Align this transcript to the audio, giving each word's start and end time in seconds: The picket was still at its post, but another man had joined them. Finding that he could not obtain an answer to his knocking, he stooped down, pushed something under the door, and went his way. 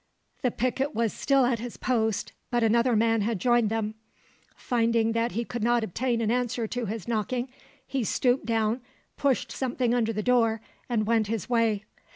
The 0.41 0.49
picket 0.49 0.95
was 0.95 1.13
still 1.13 1.45
at 1.45 1.59
its 1.59 1.77
post, 1.77 2.31
but 2.49 2.63
another 2.63 2.95
man 2.95 3.21
had 3.21 3.37
joined 3.37 3.69
them. 3.69 3.93
Finding 4.55 5.11
that 5.11 5.33
he 5.33 5.45
could 5.45 5.61
not 5.61 5.83
obtain 5.83 6.21
an 6.21 6.31
answer 6.31 6.65
to 6.69 6.87
his 6.87 7.07
knocking, 7.07 7.49
he 7.85 8.03
stooped 8.03 8.47
down, 8.47 8.81
pushed 9.15 9.51
something 9.51 9.93
under 9.93 10.11
the 10.11 10.23
door, 10.23 10.59
and 10.89 11.05
went 11.05 11.27
his 11.27 11.51
way. 11.51 11.85